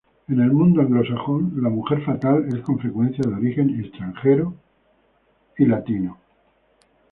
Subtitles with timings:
[0.29, 4.55] En el mundo anglosajón, la mujer fatal es con frecuencia de origen extranjero.